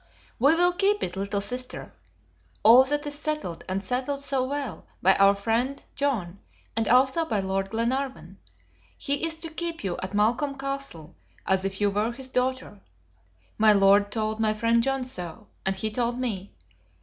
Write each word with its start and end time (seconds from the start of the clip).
"We 0.39 0.55
will 0.55 0.71
keep 0.71 1.03
it, 1.03 1.15
little 1.15 1.41
sister! 1.41 1.93
All 2.63 2.85
that 2.85 3.05
is 3.05 3.13
settled, 3.13 3.63
and 3.69 3.83
settled 3.83 4.23
so 4.23 4.43
well, 4.47 4.87
by 4.99 5.13
our 5.17 5.35
friend 5.35 5.83
John, 5.93 6.39
and 6.75 6.87
also 6.87 7.23
by 7.23 7.39
Lord 7.39 7.69
Glenarvan. 7.69 8.39
He 8.97 9.23
is 9.23 9.35
to 9.35 9.51
keep 9.51 9.83
you 9.83 9.97
at 10.01 10.15
Malcolm 10.15 10.57
Castle 10.57 11.15
as 11.45 11.65
if 11.65 11.79
you 11.79 11.91
were 11.91 12.13
his 12.13 12.29
daughter. 12.29 12.79
My 13.59 13.73
Lord 13.73 14.11
told 14.11 14.39
my 14.39 14.55
friend 14.55 14.81
John 14.81 15.03
so, 15.03 15.45
and 15.67 15.75
he 15.75 15.91
told 15.91 16.17
me. 16.17 16.55